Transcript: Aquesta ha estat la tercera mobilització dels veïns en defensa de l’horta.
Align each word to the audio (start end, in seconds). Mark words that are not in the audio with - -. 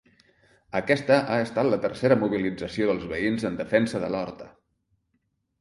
Aquesta 0.79 1.17
ha 1.33 1.35
estat 1.49 1.69
la 1.73 1.79
tercera 1.83 2.17
mobilització 2.23 2.89
dels 2.93 3.05
veïns 3.15 3.47
en 3.51 3.63
defensa 3.63 4.03
de 4.07 4.11
l’horta. 4.17 4.49